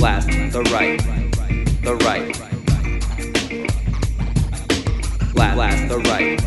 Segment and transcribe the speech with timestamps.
[0.00, 0.98] left, the right,
[1.82, 2.28] the right,
[5.34, 6.40] left, left, the right,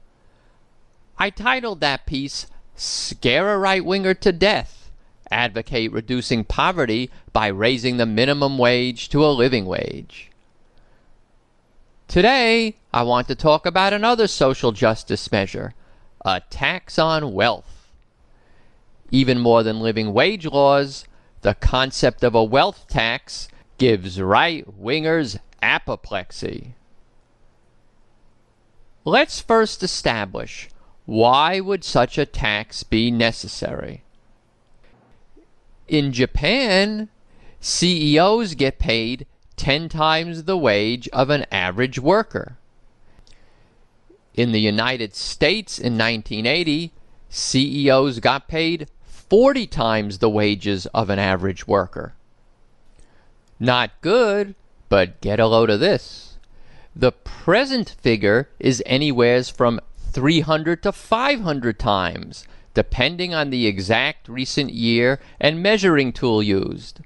[1.18, 2.46] I titled that piece,
[2.76, 4.82] Scare a Right Winger to Death
[5.30, 10.30] Advocate Reducing Poverty by Raising the Minimum Wage to a Living Wage.
[12.06, 15.74] Today, I want to talk about another social justice measure
[16.24, 17.88] a tax on wealth.
[19.10, 21.04] Even more than living wage laws,
[21.40, 23.48] the concept of a wealth tax
[23.78, 26.74] gives right wingers apoplexy.
[29.04, 30.68] Let's first establish
[31.04, 34.02] why would such a tax be necessary?
[35.88, 37.08] In Japan,
[37.60, 42.56] CEOs get paid 10 times the wage of an average worker.
[44.34, 46.92] In the United States in 1980,
[47.28, 52.14] CEOs got paid 40 times the wages of an average worker.
[53.58, 54.54] Not good,
[54.92, 56.36] but get a load of this.
[56.94, 64.70] The present figure is anywheres from 300 to 500 times, depending on the exact recent
[64.74, 67.00] year and measuring tool used.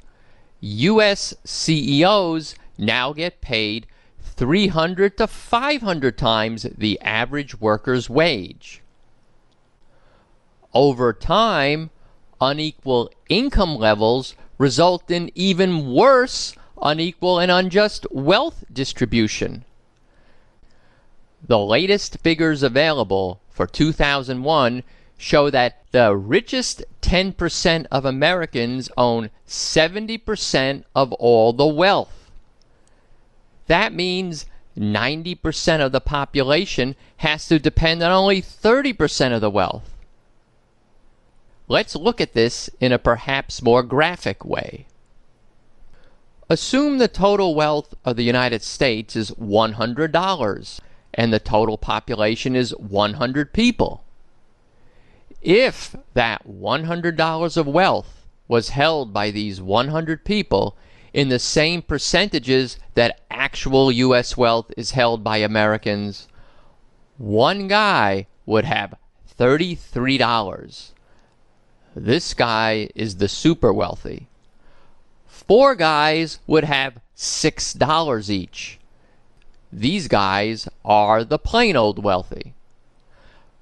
[0.59, 1.33] U.S.
[1.45, 3.87] CEOs now get paid
[4.21, 8.83] 300 to 500 times the average worker's wage.
[10.75, 11.91] Over time,
[12.41, 19.65] unequal income levels result in even worse unequal and unjust wealth distribution.
[21.47, 24.83] The latest figures available for 2001
[25.19, 32.31] show that the richest 10% of Americans own 70% of all the wealth.
[33.67, 39.95] That means 90% of the population has to depend on only 30% of the wealth.
[41.69, 44.87] Let's look at this in a perhaps more graphic way.
[46.49, 50.81] Assume the total wealth of the United States is $100
[51.15, 54.05] and the total population is 100 people.
[55.43, 60.77] If that $100 of wealth was held by these 100 people
[61.13, 64.37] in the same percentages that actual U.S.
[64.37, 66.29] wealth is held by Americans,
[67.19, 68.95] one guy would have
[69.37, 70.93] $33.
[71.97, 74.29] This guy is the super wealthy.
[75.47, 78.79] Four guys would have $6 each.
[79.73, 82.55] These guys are the plain old wealthy.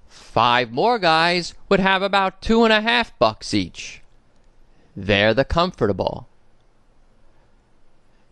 [0.08, 4.02] Five more guys would have about two and a half bucks each.
[4.96, 6.28] They're the comfortable.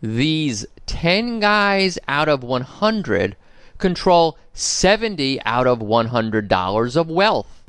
[0.01, 3.35] These 10 guys out of 100
[3.77, 7.63] control 70 out of $100 of wealth.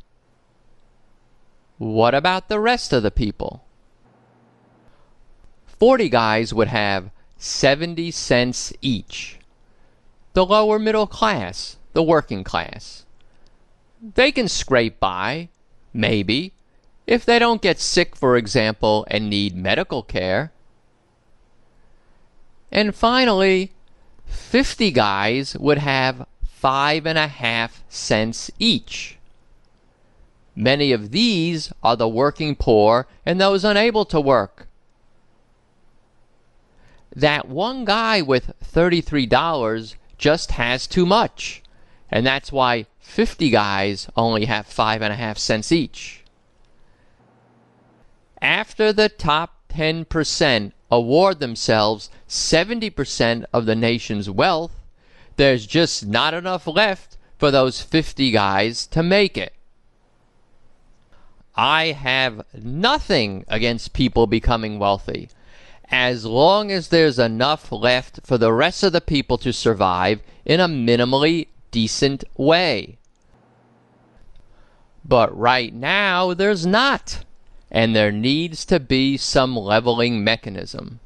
[1.77, 3.64] What about the rest of the people?
[5.79, 9.39] 40 guys would have 70 cents each.
[10.33, 13.05] The lower middle class, the working class.
[14.01, 15.49] They can scrape by,
[15.93, 16.53] maybe,
[17.07, 20.51] if they don't get sick, for example, and need medical care.
[22.71, 23.71] And finally,
[24.25, 29.17] 50 guys would have five and a half cents each.
[30.55, 34.64] Many of these are the working poor and those unable to work.
[37.15, 41.63] That one guy with $33 just has too much,
[42.11, 46.23] and that's why 50 guys only have five and a half cents each.
[48.41, 54.75] After the top 10% award themselves 70% of the nation's wealth,
[55.37, 59.53] there's just not enough left for those 50 guys to make it.
[61.55, 65.29] I have nothing against people becoming wealthy
[65.89, 70.59] as long as there's enough left for the rest of the people to survive in
[70.59, 72.97] a minimally decent way.
[75.03, 77.25] But right now, there's not,
[77.69, 80.99] and there needs to be some leveling mechanism.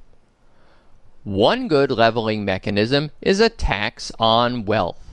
[1.24, 5.06] One good leveling mechanism is a tax on wealth.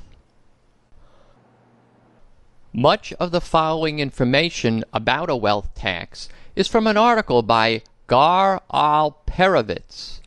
[2.73, 8.63] Much of the following information about a wealth tax is from an article by Gar
[8.73, 10.21] Alperovitz,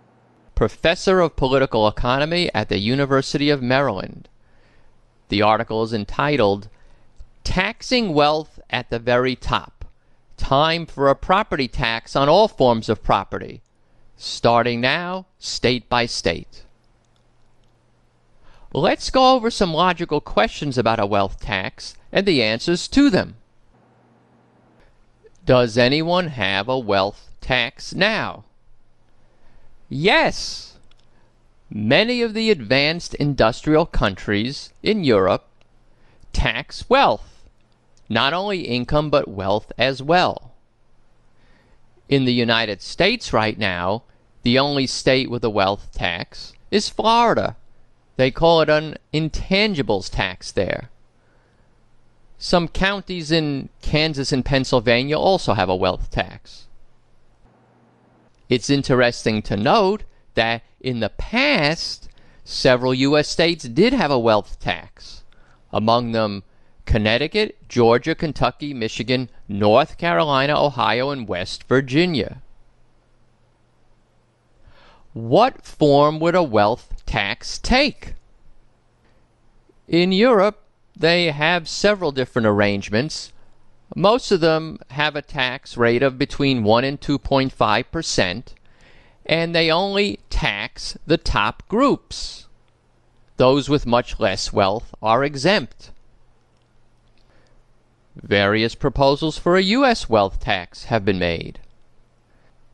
[0.53, 4.27] professor of political economy at the University of Maryland.
[5.29, 6.67] The article is entitled
[7.45, 9.85] Taxing Wealth at the Very Top
[10.35, 13.61] Time for a Property Tax on All Forms of Property,
[14.17, 16.65] starting now, state by state.
[18.73, 23.37] Let's go over some logical questions about a wealth tax and the answers to them.
[25.45, 28.43] Does anyone have a wealth tax now?
[29.89, 30.77] Yes.
[31.67, 35.47] Many of the advanced industrial countries in Europe
[36.31, 37.49] tax wealth,
[38.07, 40.51] not only income but wealth as well.
[42.07, 44.03] In the United States right now,
[44.43, 47.55] the only state with a wealth tax is Florida.
[48.15, 50.91] They call it an intangibles tax there.
[52.37, 56.67] Some counties in Kansas and Pennsylvania also have a wealth tax.
[58.49, 60.03] It's interesting to note
[60.33, 62.09] that in the past,
[62.43, 63.29] several U.S.
[63.29, 65.23] states did have a wealth tax.
[65.71, 66.43] Among them,
[66.85, 72.41] Connecticut, Georgia, Kentucky, Michigan, North Carolina, Ohio, and West Virginia.
[75.13, 78.15] What form would a wealth tax take?
[79.87, 80.63] In Europe,
[80.95, 83.31] they have several different arrangements.
[83.95, 88.53] Most of them have a tax rate of between 1 and 2.5 percent
[89.29, 92.47] and they only tax the top groups.
[93.37, 95.91] Those with much less wealth are exempt.
[98.15, 100.09] Various proposals for a U.S.
[100.09, 101.59] wealth tax have been made.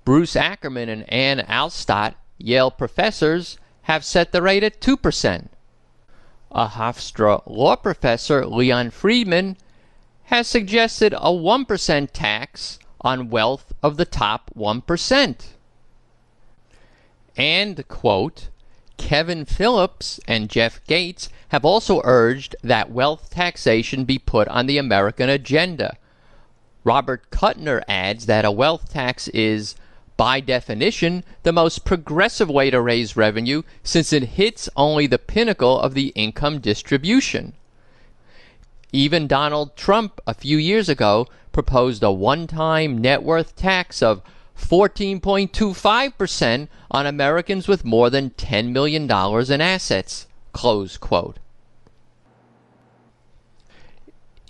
[0.05, 5.49] Bruce Ackerman and Anne Alstott, Yale professors, have set the rate at 2%.
[6.51, 9.57] A Hofstra law professor, Leon Friedman,
[10.25, 15.45] has suggested a 1% tax on wealth of the top 1%.
[17.37, 18.49] And, quote,
[18.97, 24.77] Kevin Phillips and Jeff Gates have also urged that wealth taxation be put on the
[24.77, 25.97] American agenda.
[26.83, 29.75] Robert Kuttner adds that a wealth tax is,
[30.17, 35.79] by definition, the most progressive way to raise revenue since it hits only the pinnacle
[35.79, 37.53] of the income distribution.
[38.95, 44.21] Even Donald Trump, a few years ago, proposed a one time net worth tax of
[44.57, 50.27] 14.25% on Americans with more than $10 million in assets.
[50.53, 51.39] Close quote.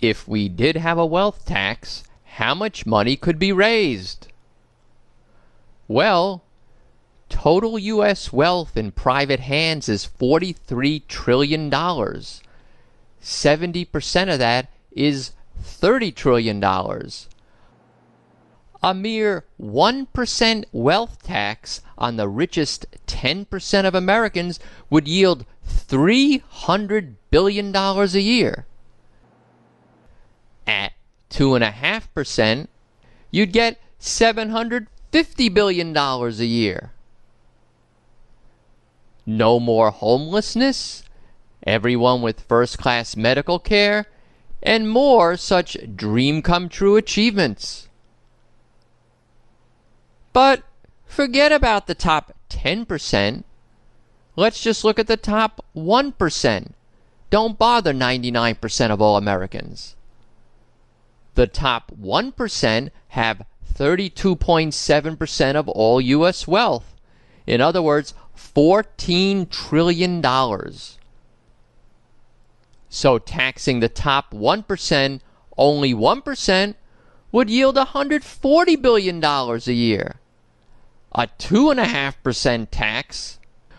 [0.00, 2.04] If we did have a wealth tax,
[2.36, 4.28] how much money could be raised?
[5.88, 6.44] Well,
[7.28, 8.32] total U.S.
[8.32, 11.68] wealth in private hands is $43 trillion.
[13.26, 16.60] 70% of that is $30 trillion
[18.86, 27.74] a mere 1% wealth tax on the richest 10% of Americans would yield $300 billion
[27.74, 28.66] a year.
[30.68, 30.92] At
[31.30, 32.68] 2.5%,
[33.32, 34.86] you'd get $750
[35.52, 36.92] billion a year.
[39.24, 41.02] No more homelessness,
[41.66, 44.06] everyone with first class medical care,
[44.62, 47.88] and more such dream come true achievements.
[50.32, 50.62] But
[51.06, 53.44] forget about the top 10%.
[54.36, 56.72] Let's just look at the top 1%.
[57.30, 59.96] Don't bother 99% of all Americans.
[61.34, 63.42] The top 1% have
[63.74, 66.46] 32.7% of all U.S.
[66.46, 66.94] wealth.
[67.46, 70.22] In other words, $14 trillion.
[72.88, 75.20] So taxing the top 1%
[75.58, 76.74] only 1%
[77.32, 80.20] would yield $140 billion a year
[81.16, 83.38] a 2.5% tax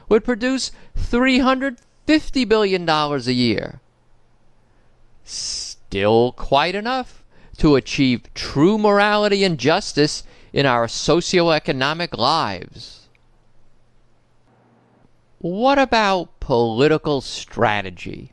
[0.10, 3.80] would produce $350 billion a year.
[5.24, 7.24] Still quite enough
[7.58, 13.08] to achieve true morality and justice in our socioeconomic lives.
[15.38, 18.32] What about political strategy?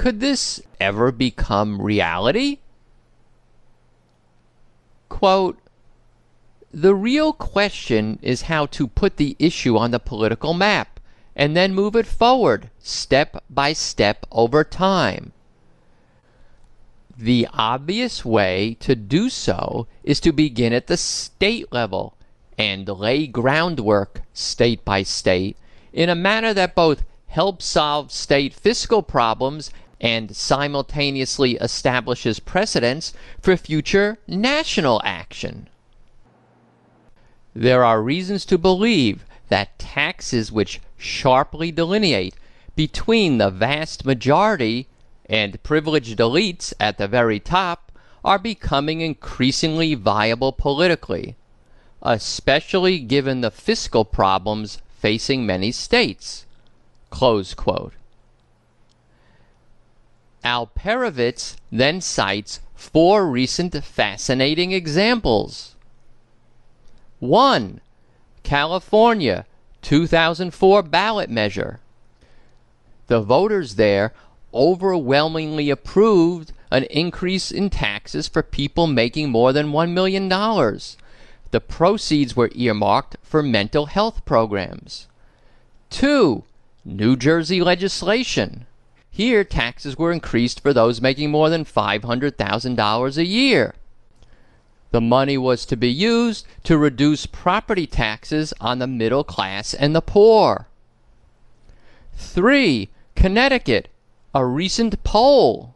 [0.00, 2.60] Could this ever become reality?
[5.10, 5.58] Quote,
[6.72, 11.00] the real question is how to put the issue on the political map
[11.36, 15.32] and then move it forward step by step over time.
[17.14, 22.16] The obvious way to do so is to begin at the state level
[22.56, 25.58] and lay groundwork state by state
[25.92, 33.56] in a manner that both helps solve state fiscal problems and simultaneously establishes precedents for
[33.56, 35.68] future national action.
[37.54, 42.34] There are reasons to believe that taxes which sharply delineate
[42.76, 44.86] between the vast majority
[45.26, 47.92] and privileged elites at the very top
[48.24, 51.36] are becoming increasingly viable politically,
[52.02, 56.46] especially given the fiscal problems facing many states.
[60.44, 65.74] Alperovitz then cites four recent fascinating examples.
[67.18, 67.80] 1.
[68.42, 69.44] California
[69.82, 71.80] 2004 ballot measure.
[73.08, 74.12] The voters there
[74.54, 80.28] overwhelmingly approved an increase in taxes for people making more than $1 million.
[80.28, 85.08] The proceeds were earmarked for mental health programs.
[85.90, 86.44] 2.
[86.84, 88.66] New Jersey legislation.
[89.10, 93.74] Here, taxes were increased for those making more than $500,000 a year.
[94.92, 99.94] The money was to be used to reduce property taxes on the middle class and
[99.94, 100.66] the poor.
[102.16, 102.88] 3.
[103.14, 103.88] Connecticut
[104.32, 105.74] a recent poll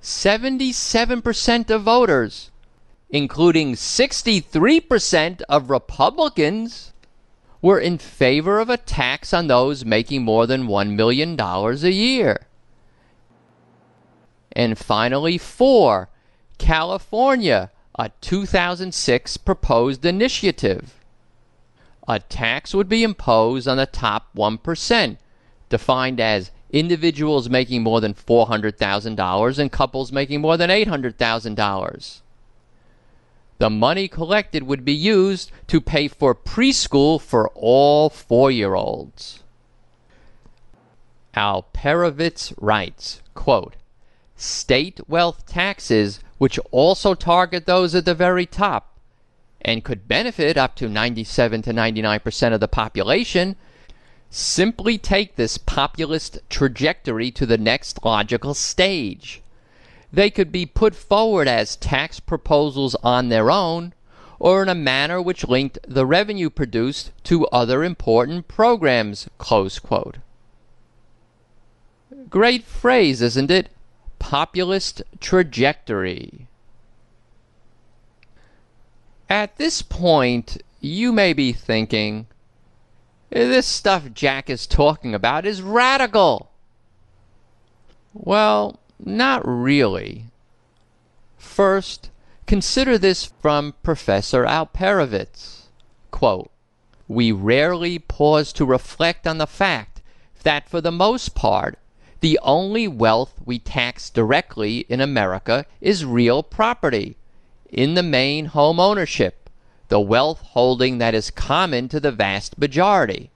[0.00, 2.50] 77% of voters,
[3.10, 6.92] including 63% of Republicans,
[7.60, 12.46] were in favor of a tax on those making more than $1 million a year.
[14.52, 16.08] And finally, four,
[16.58, 20.94] California, a 2006 proposed initiative.
[22.08, 25.16] A tax would be imposed on the top 1%,
[25.68, 32.20] defined as individuals making more than $400,000 and couples making more than $800,000.
[33.58, 39.42] The money collected would be used to pay for preschool for all four year olds.
[41.36, 43.76] Alperovitz writes, quote,
[44.40, 48.96] State wealth taxes, which also target those at the very top
[49.60, 53.54] and could benefit up to 97 to 99% of the population,
[54.30, 59.42] simply take this populist trajectory to the next logical stage.
[60.10, 63.92] They could be put forward as tax proposals on their own,
[64.38, 69.28] or in a manner which linked the revenue produced to other important programs.
[69.36, 70.16] Close quote.
[72.30, 73.68] Great phrase, isn't it?
[74.20, 76.46] Populist trajectory.
[79.28, 82.28] At this point, you may be thinking,
[83.30, 86.50] this stuff Jack is talking about is radical.
[88.12, 90.26] Well, not really.
[91.38, 92.10] First,
[92.46, 95.62] consider this from Professor Alperovitz.
[96.10, 96.50] Quote,
[97.08, 100.02] we rarely pause to reflect on the fact
[100.42, 101.78] that for the most part,
[102.20, 107.16] the only wealth we tax directly in America is real property,
[107.68, 109.40] in the main home ownership
[109.90, 113.28] the wealth holding that is common to the vast majority.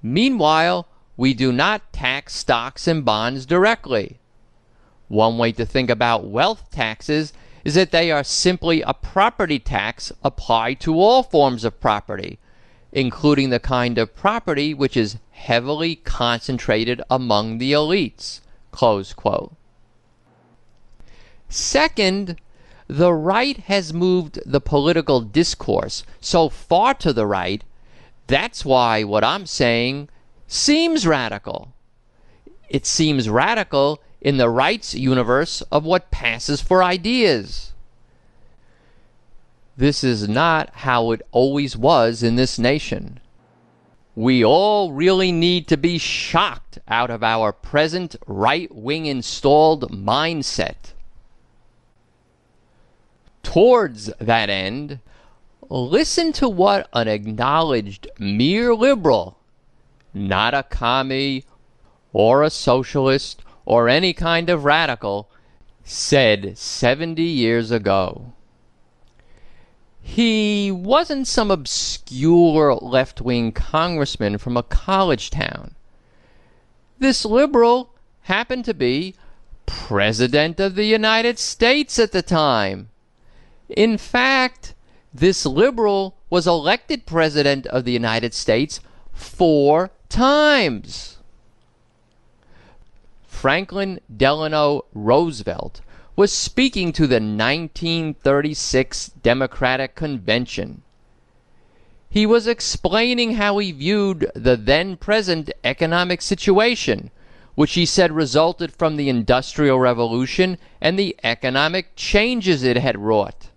[0.00, 4.20] Meanwhile, we do not tax stocks and bonds directly.
[5.08, 7.32] One way to think about wealth taxes
[7.64, 12.38] is that they are simply a property tax applied to all forms of property,
[12.92, 18.40] including the kind of property which is heavily concentrated among the elites.
[21.48, 22.36] Second,
[22.88, 27.62] the right has moved the political discourse so far to the right,
[28.26, 30.08] that's why what I'm saying
[30.46, 31.72] seems radical.
[32.68, 37.72] It seems radical in the right's universe of what passes for ideas.
[39.76, 43.20] This is not how it always was in this nation.
[44.18, 50.74] We all really need to be shocked out of our present right wing installed mindset
[53.44, 54.98] towards that end,
[55.70, 59.38] listen to what an acknowledged mere liberal,
[60.12, 61.44] not a commie
[62.12, 65.30] or a socialist or any kind of radical,
[65.84, 68.32] said 70 years ago.
[70.08, 75.74] He wasn't some obscure left wing congressman from a college town.
[76.98, 77.90] This liberal
[78.22, 79.14] happened to be
[79.66, 82.88] President of the United States at the time.
[83.68, 84.74] In fact,
[85.12, 88.80] this liberal was elected President of the United States
[89.12, 91.18] four times.
[93.26, 95.82] Franklin Delano Roosevelt
[96.18, 100.82] was speaking to the 1936 Democratic Convention.
[102.10, 107.12] He was explaining how he viewed the then present economic situation,
[107.54, 113.50] which he said resulted from the Industrial Revolution and the economic changes it had wrought.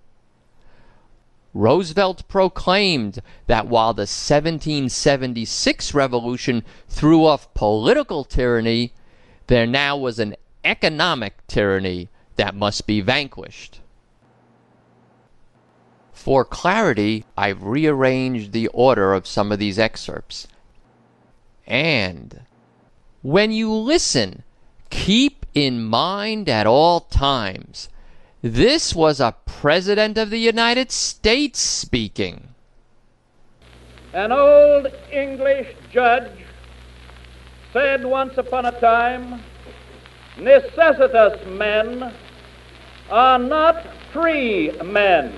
[1.55, 8.93] Roosevelt proclaimed that while the 1776 revolution threw off political tyranny,
[9.47, 12.07] there now was an economic tyranny
[12.41, 13.81] that must be vanquished.
[16.11, 20.47] For clarity, I've rearranged the order of some of these excerpts.
[21.67, 22.41] And
[23.21, 24.41] when you listen,
[24.89, 27.89] keep in mind at all times
[28.41, 32.55] this was a President of the United States speaking.
[34.13, 36.31] An old English judge
[37.71, 39.43] said once upon a time
[40.39, 42.11] necessitous men
[43.09, 45.33] are not free men.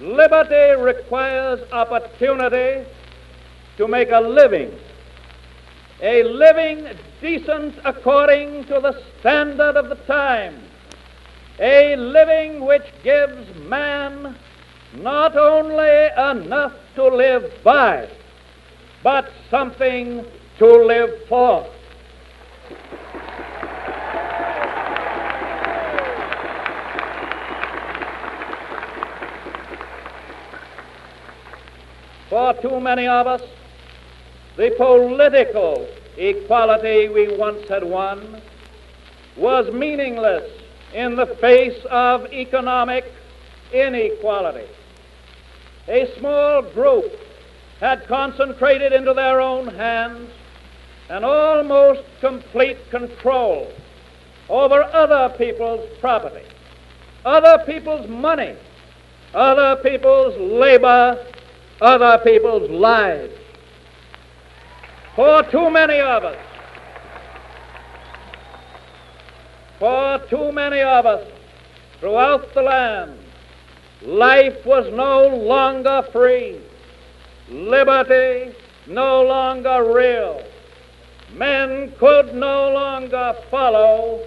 [0.00, 2.88] Liberty requires opportunity
[3.76, 4.72] to make a living,
[6.00, 6.86] a living
[7.20, 10.60] decent according to the standard of the time,
[11.58, 14.36] a living which gives man
[14.94, 18.08] not only enough to live by,
[19.02, 20.24] but something
[20.58, 21.66] to live for.
[32.28, 33.42] For too many of us,
[34.56, 38.42] the political equality we once had won
[39.36, 40.50] was meaningless
[40.92, 43.04] in the face of economic
[43.72, 44.66] inequality.
[45.86, 47.12] A small group
[47.80, 50.30] had concentrated into their own hands
[51.08, 53.72] an almost complete control
[54.50, 56.44] over other people's property,
[57.24, 58.54] other people's money,
[59.34, 61.24] other people's labor
[61.80, 63.34] other people's lives.
[65.14, 66.36] For too many of us,
[69.78, 71.26] for too many of us
[72.00, 73.18] throughout the land,
[74.02, 76.60] life was no longer free,
[77.48, 78.54] liberty
[78.86, 80.42] no longer real.
[81.34, 84.24] Men could no longer follow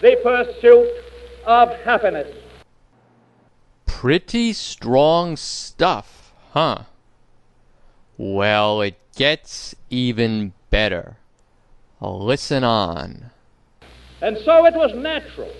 [0.00, 0.88] the pursuit
[1.44, 2.32] of happiness.
[3.86, 6.15] Pretty strong stuff
[6.56, 6.84] Huh.
[8.16, 11.18] Well, it gets even better.
[12.00, 13.30] Listen on.
[14.22, 15.52] And so it was natural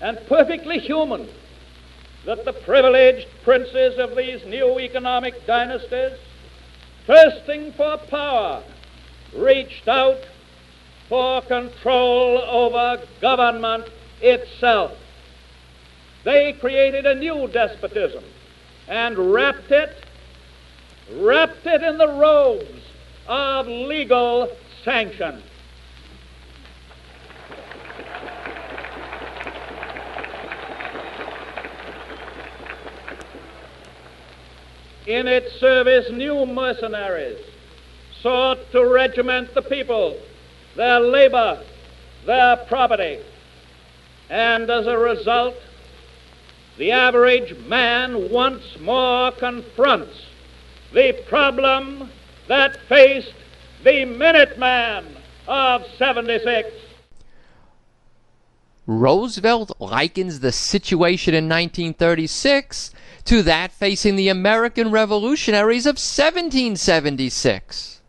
[0.00, 1.28] and perfectly human
[2.26, 6.16] that the privileged princes of these new economic dynasties,
[7.08, 8.62] thirsting for power,
[9.34, 10.20] reached out
[11.08, 13.88] for control over government
[14.20, 14.96] itself.
[16.22, 18.22] They created a new despotism
[18.86, 20.06] and wrapped it
[21.14, 22.82] wrapped it in the robes
[23.26, 24.48] of legal
[24.84, 25.42] sanction.
[35.06, 37.38] In its service, new mercenaries
[38.22, 40.16] sought to regiment the people,
[40.76, 41.62] their labor,
[42.26, 43.18] their property,
[44.28, 45.56] and as a result,
[46.78, 50.29] the average man once more confronts
[50.92, 52.10] the problem
[52.48, 53.32] that faced
[53.84, 55.06] the Minuteman
[55.46, 56.68] of 76.
[58.86, 62.90] Roosevelt likens the situation in 1936
[63.24, 68.00] to that facing the American revolutionaries of 1776.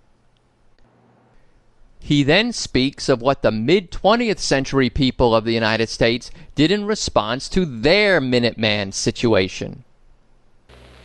[2.00, 6.72] He then speaks of what the mid 20th century people of the United States did
[6.72, 9.84] in response to their Minuteman situation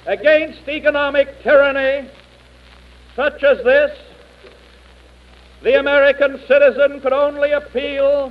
[0.07, 2.09] against economic tyranny
[3.17, 3.99] such as this,
[5.63, 8.31] the American citizen could only appeal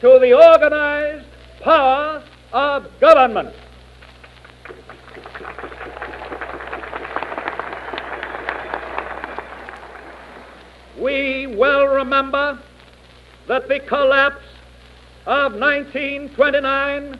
[0.00, 1.26] to the organized
[1.60, 3.54] power of government.
[10.98, 12.58] We well remember
[13.46, 14.44] that the collapse
[15.26, 17.18] of 1929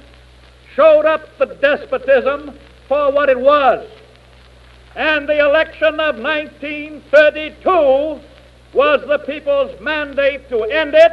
[0.74, 2.58] showed up the despotism
[2.90, 3.88] for what it was.
[4.96, 8.20] And the election of 1932
[8.72, 11.12] was the people's mandate to end it,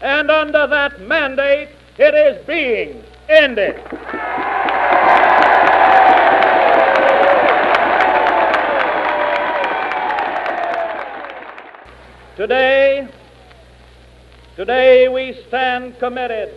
[0.00, 3.74] and under that mandate, it is being ended.
[12.34, 13.06] Today,
[14.56, 16.48] today we stand committed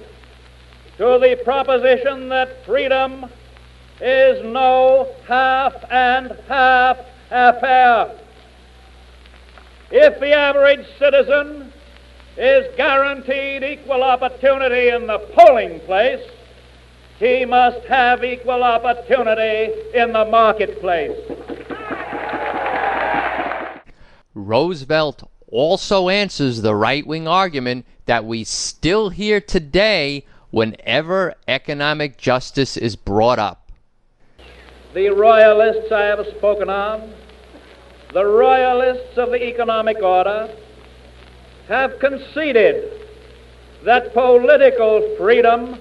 [0.97, 3.29] to the proposition that freedom
[4.01, 6.97] is no half and half
[7.31, 8.11] affair.
[9.89, 11.71] If the average citizen
[12.37, 16.23] is guaranteed equal opportunity in the polling place,
[17.19, 21.17] he must have equal opportunity in the marketplace.
[24.35, 32.77] Roosevelt also answers the right wing argument that we still hear today whenever economic justice
[32.77, 33.66] is brought up.
[34.93, 37.09] The royalists I have spoken of,
[38.13, 40.49] the royalists of the economic order,
[41.67, 42.91] have conceded
[43.83, 45.79] that political freedom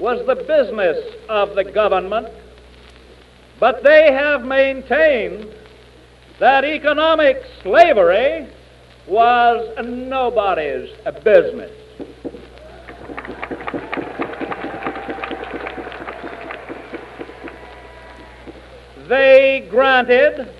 [0.00, 2.28] was the business of the government,
[3.60, 5.54] but they have maintained
[6.40, 8.48] that economic slavery
[9.06, 10.88] was nobody's
[11.22, 11.72] business.
[19.08, 20.50] They granted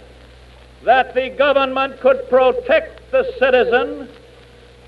[0.83, 4.09] that the government could protect the citizen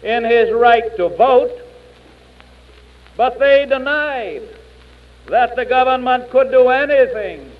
[0.03, 1.53] in his right to vote,
[3.19, 4.49] but they denied
[5.27, 7.53] that the government could do anything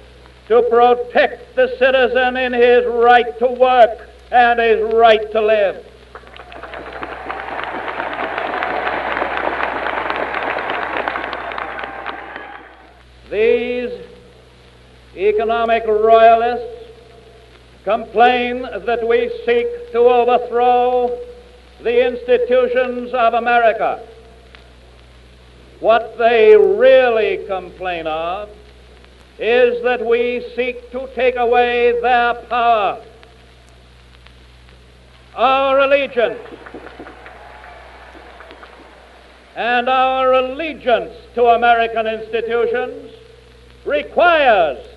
[0.49, 5.85] to protect the citizen in his right to work and his right to live.
[13.31, 14.10] These
[15.29, 16.89] economic royalists
[17.85, 21.19] complain that we seek to overthrow
[21.83, 24.07] the institutions of America.
[25.81, 28.49] What they really complain of
[29.39, 33.03] is that we seek to take away their power.
[35.35, 36.41] Our allegiance
[39.57, 43.13] and our allegiance to American institutions
[43.85, 44.90] requires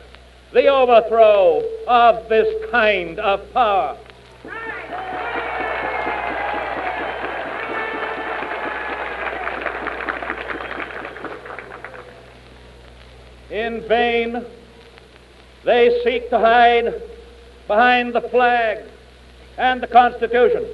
[0.54, 3.98] the overthrow of this kind of power.
[13.50, 14.46] In vain,
[15.66, 17.02] they seek to hide
[17.68, 18.86] behind the flag
[19.58, 20.68] and the Constitution.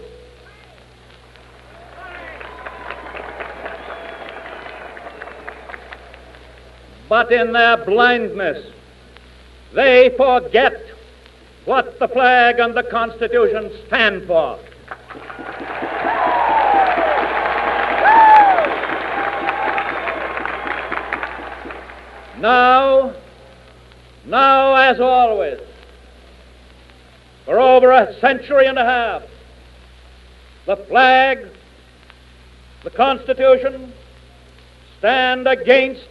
[7.08, 8.74] But in their blindness,
[9.74, 10.82] they forget
[11.66, 14.60] what the flag and the Constitution stand for.
[22.40, 23.14] Now,
[24.26, 25.60] now as always,
[27.46, 29.24] for over a century and a half,
[30.66, 31.48] the flag,
[32.84, 33.92] the Constitution
[35.00, 36.08] stand against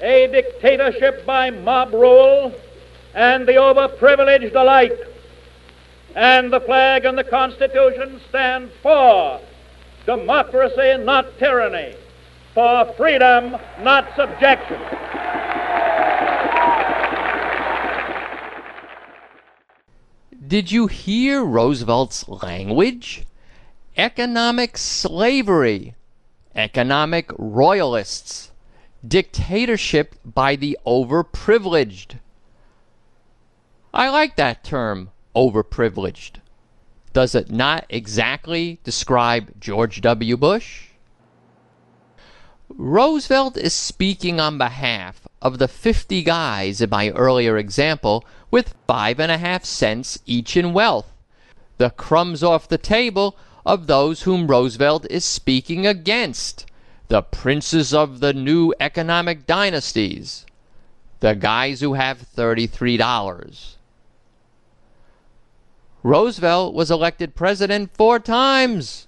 [0.00, 2.52] a dictatorship by mob rule
[3.14, 4.98] and the overprivileged alike.
[6.14, 9.40] And the flag and the Constitution stand for
[10.06, 11.94] democracy, not tyranny,
[12.54, 14.80] for freedom, not subjection.
[20.46, 23.26] Did you hear Roosevelt's language?
[23.96, 25.94] Economic slavery,
[26.54, 28.52] economic royalists,
[29.06, 32.18] dictatorship by the overprivileged.
[33.92, 36.36] I like that term, overprivileged.
[37.12, 40.36] Does it not exactly describe George W.
[40.36, 40.88] Bush?
[42.68, 49.20] Roosevelt is speaking on behalf of the 50 guys in my earlier example with five
[49.20, 51.12] and a half cents each in wealth,
[51.78, 56.66] the crumbs off the table of those whom Roosevelt is speaking against,
[57.08, 60.44] the princes of the new economic dynasties,
[61.20, 63.76] the guys who have $33.
[66.02, 69.06] Roosevelt was elected president four times.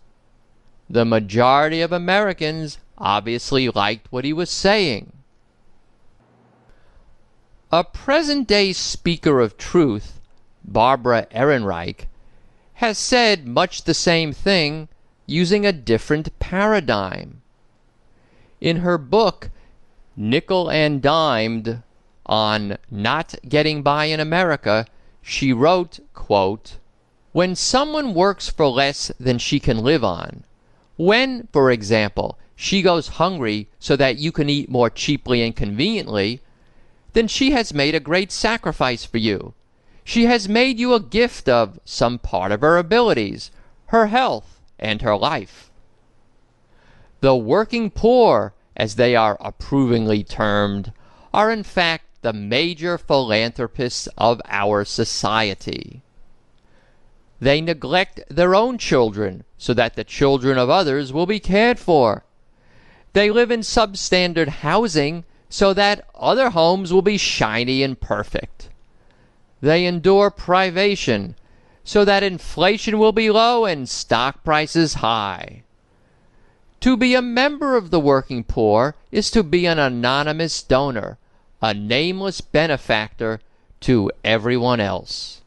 [0.91, 5.13] The majority of Americans obviously liked what he was saying.
[7.71, 10.21] A present day speaker of truth,
[10.65, 12.07] Barbara Ehrenreich,
[12.75, 14.89] has said much the same thing
[15.27, 17.38] using a different paradigm.
[18.61, 19.51] In her book,
[20.17, 21.83] Nickel and Dimed,
[22.27, 24.87] on Not Getting By in America,
[25.23, 26.79] she wrote, quote,
[27.33, 30.45] When someone works for less than she can live on,
[30.97, 36.41] when, for example, she goes hungry so that you can eat more cheaply and conveniently,
[37.13, 39.55] then she has made a great sacrifice for you.
[40.03, 43.53] She has made you a gift of some part of her abilities,
[43.87, 45.71] her health, and her life.
[47.21, 50.93] The working poor as they are approvingly termed,
[51.35, 56.01] are in fact the major philanthropists of our society.
[57.41, 62.25] They neglect their own children so that the children of others will be cared for.
[63.13, 68.69] They live in substandard housing so that other homes will be shiny and perfect.
[69.61, 71.35] They endure privation
[71.83, 75.63] so that inflation will be low and stock prices high.
[76.81, 81.19] To be a member of the working poor is to be an anonymous donor,
[81.61, 83.41] a nameless benefactor
[83.81, 85.41] to everyone else.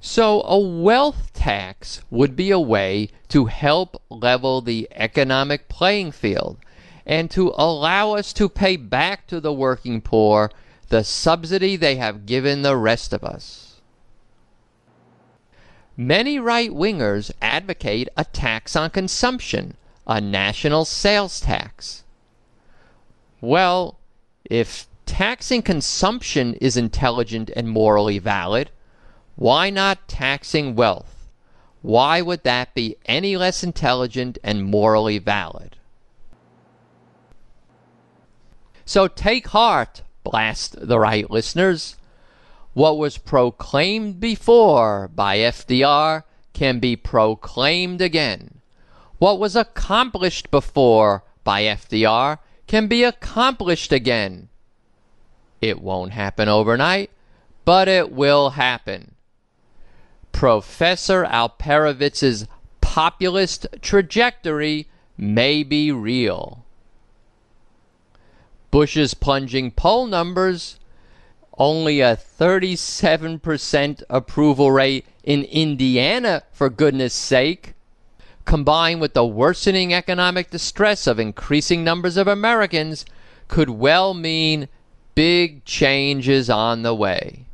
[0.00, 6.58] So, a wealth tax would be a way to help level the economic playing field
[7.04, 10.50] and to allow us to pay back to the working poor
[10.88, 13.65] the subsidy they have given the rest of us.
[15.96, 22.04] Many right wingers advocate a tax on consumption, a national sales tax.
[23.40, 23.98] Well,
[24.44, 28.70] if taxing consumption is intelligent and morally valid,
[29.36, 31.28] why not taxing wealth?
[31.80, 35.76] Why would that be any less intelligent and morally valid?
[38.84, 41.96] So take heart, blast the right listeners.
[42.76, 48.60] What was proclaimed before by FDR can be proclaimed again.
[49.16, 52.36] What was accomplished before by FDR
[52.66, 54.50] can be accomplished again.
[55.62, 57.08] It won't happen overnight,
[57.64, 59.14] but it will happen.
[60.32, 62.46] Professor Alperovitz's
[62.82, 64.86] populist trajectory
[65.16, 66.66] may be real.
[68.70, 70.78] Bush's plunging poll numbers,
[71.58, 77.74] only a 37% approval rate in Indiana, for goodness sake,
[78.44, 83.06] combined with the worsening economic distress of increasing numbers of Americans,
[83.48, 84.68] could well mean
[85.14, 87.46] big changes on the way.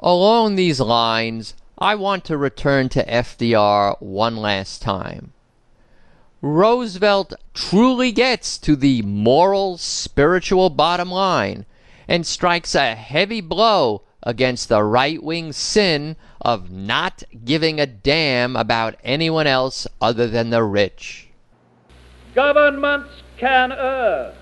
[0.00, 5.33] Along these lines, I want to return to FDR one last time.
[6.44, 11.64] Roosevelt truly gets to the moral, spiritual bottom line
[12.06, 18.56] and strikes a heavy blow against the right wing sin of not giving a damn
[18.56, 21.28] about anyone else other than the rich.
[22.34, 24.34] Governments can err.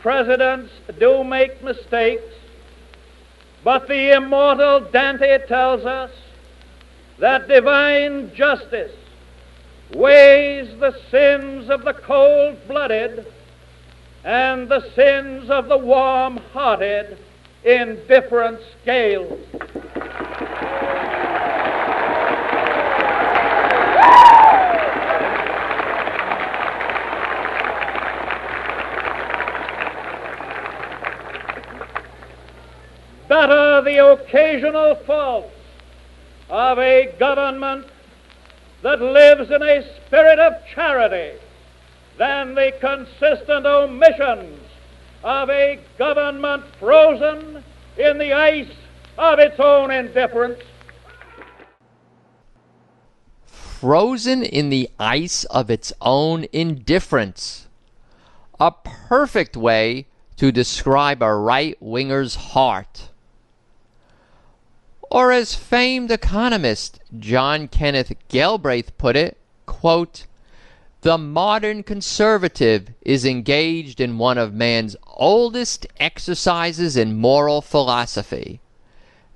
[0.00, 2.34] Presidents do make mistakes.
[3.62, 6.10] But the immortal Dante tells us
[7.20, 8.90] that divine justice
[9.94, 13.26] weighs the sins of the cold blooded
[14.24, 17.18] and the sins of the warm hearted
[17.64, 19.38] in different scales.
[33.28, 35.54] Better the occasional faults
[36.48, 37.86] of a government
[38.82, 41.38] that lives in a spirit of charity
[42.18, 44.60] than the consistent omissions
[45.22, 47.62] of a government frozen
[47.98, 48.72] in the ice
[49.18, 50.60] of its own indifference.
[53.46, 57.68] Frozen in the ice of its own indifference.
[58.58, 63.09] A perfect way to describe a right winger's heart.
[65.10, 70.26] Or as famed economist John Kenneth Galbraith put it, quote,
[71.02, 78.60] the modern conservative is engaged in one of man's oldest exercises in moral philosophy.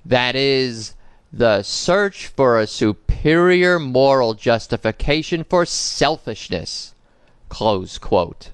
[0.05, 0.93] That is,
[1.33, 6.93] the search for a superior moral justification for selfishness.
[7.49, 8.51] Close quote.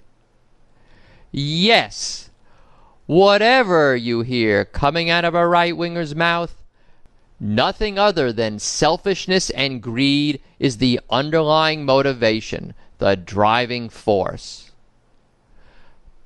[1.34, 2.29] Yes,
[3.05, 6.61] whatever you hear coming out of a right winger's mouth,
[7.41, 14.71] nothing other than selfishness and greed is the underlying motivation the driving force.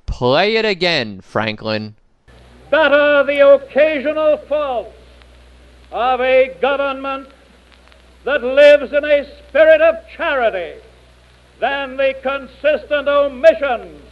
[0.04, 1.96] Play it again, Franklin.
[2.70, 4.94] Better the occasional faults
[5.90, 7.28] of a government
[8.24, 10.82] that lives in a spirit of charity
[11.60, 14.02] than the consistent omissions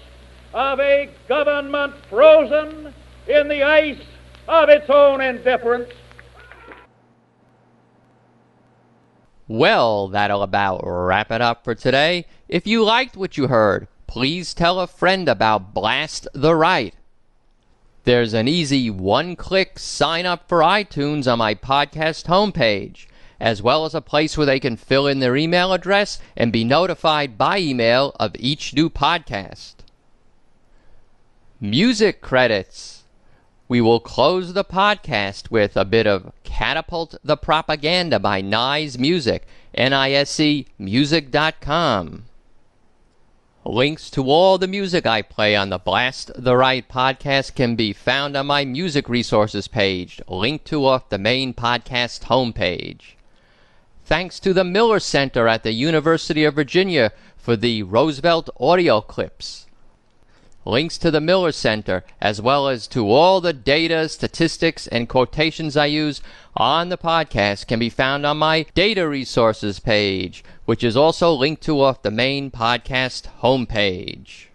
[0.55, 2.95] of a government frozen
[3.27, 4.01] in the ice
[4.49, 5.91] of its own indifference.
[9.47, 12.27] Well, that'll about wrap it up for today.
[12.49, 16.95] If you liked what you heard, please tell a friend about Blast the Right.
[18.05, 23.07] There's an easy one click sign up for iTunes on my podcast homepage
[23.41, 26.65] as well as a place where they can fill in their email address and be
[26.65, 29.75] notified by email of each new podcast.
[31.61, 33.04] Music credits.
[33.75, 39.49] We will close the podcast with a bit of Catapult the Propaganda by Nise Music,
[39.75, 42.25] N-I-S-E music.com.
[43.65, 47.93] Links to all the music I play on the Blast the Right podcast can be
[47.93, 53.17] found on my music resources page, linked to off the main podcast homepage.
[54.05, 59.64] Thanks to the Miller Center at the University of Virginia for the Roosevelt audio clips.
[60.67, 65.77] Links to the Miller Center, as well as to all the data, statistics, and quotations
[65.77, 66.23] I use
[66.57, 71.63] on the podcast, can be found on my data resources page, which is also linked
[71.65, 74.47] to off the main podcast homepage.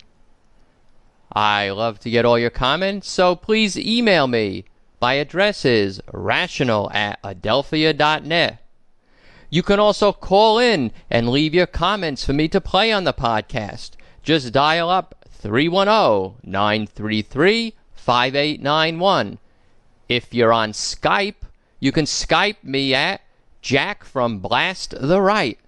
[1.32, 4.66] I love to get all your comments, so please email me.
[5.00, 8.58] My address is rational at adelphia.net.
[9.52, 13.14] You can also call in and leave your comments for me to play on the
[13.14, 13.92] podcast.
[14.22, 19.40] Just dial up 310 933 5891.
[20.08, 21.36] If you're on Skype,
[21.80, 23.22] you can Skype me at
[23.62, 25.60] Jack from Blast the Right.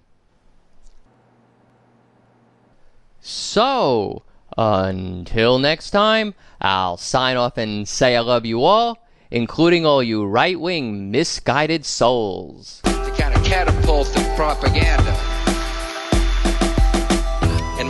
[3.20, 4.22] So,
[4.58, 8.98] until next time, I'll sign off and say I love you all,
[9.30, 12.80] including all you right wing misguided souls.
[12.84, 15.31] Kind of catapult propaganda.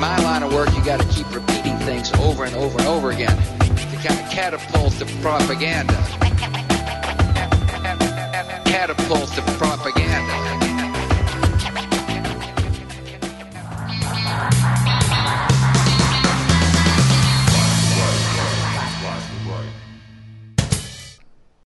[0.03, 3.12] My line of work, you got to keep repeating things over and over and over
[3.12, 5.95] again to kind of catapult the propaganda.
[8.65, 10.52] Catapult the propaganda.